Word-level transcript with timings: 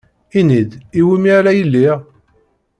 Ini-d, 0.39 0.71
iwumi 0.99 1.29
ara 1.37 1.51
iliɣ 1.61 1.97